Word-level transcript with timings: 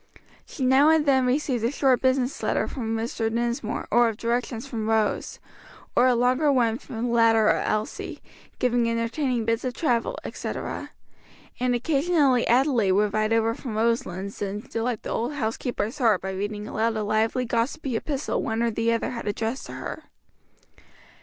She 0.47 0.65
now 0.65 0.89
and 0.89 1.05
then 1.05 1.27
received 1.27 1.63
a 1.63 1.69
short 1.69 2.01
business 2.01 2.41
letter 2.41 2.67
from 2.67 2.97
Mr. 2.97 3.31
Dinsmore 3.31 3.87
or 3.91 4.09
of 4.09 4.17
directions 4.17 4.65
from 4.65 4.89
Rose; 4.89 5.37
or 5.95 6.07
a 6.07 6.15
longer 6.15 6.51
one 6.51 6.79
from 6.79 7.03
the 7.05 7.11
latter 7.11 7.45
or 7.45 7.59
Elsie, 7.61 8.19
giving 8.57 8.89
entertaining 8.89 9.45
bits 9.45 9.63
of 9.63 9.75
travel, 9.75 10.17
etc.; 10.23 10.89
and 11.59 11.75
occasionally 11.75 12.47
Adelaide 12.47 12.93
would 12.93 13.13
ride 13.13 13.31
over 13.31 13.53
from 13.53 13.77
Roselands 13.77 14.41
and 14.41 14.67
delight 14.71 15.03
the 15.03 15.11
old 15.11 15.33
housekeeper's 15.33 15.99
heart 15.99 16.19
by 16.21 16.31
reading 16.31 16.67
aloud 16.67 16.95
a 16.97 17.03
lively 17.03 17.45
gossipy 17.45 17.95
epistle 17.95 18.41
one 18.41 18.63
or 18.63 18.71
the 18.71 18.91
other 18.91 19.11
had 19.11 19.27
addressed 19.27 19.67
to 19.67 19.73
her. 19.73 20.05